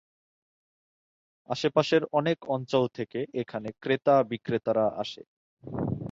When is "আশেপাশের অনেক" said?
1.49-2.37